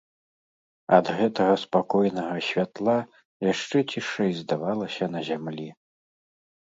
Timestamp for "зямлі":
5.29-5.69